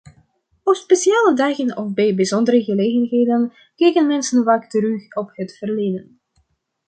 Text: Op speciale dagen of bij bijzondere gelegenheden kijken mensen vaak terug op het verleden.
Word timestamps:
Op 0.63 0.75
speciale 0.75 1.33
dagen 1.35 1.77
of 1.77 1.93
bij 1.93 2.15
bijzondere 2.15 2.63
gelegenheden 2.63 3.53
kijken 3.75 4.07
mensen 4.07 4.43
vaak 4.43 4.69
terug 4.69 5.15
op 5.15 5.29
het 5.33 5.57
verleden. 5.57 6.19